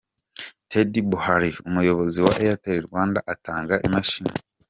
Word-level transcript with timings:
Teddy 0.69 1.01
Bhullar, 1.09 1.43
umuyobozi 1.67 2.19
wa 2.25 2.33
Airtel 2.43 2.79
Rwanda 2.87 3.19
atanga 3.33 3.73
imashini. 3.87 4.31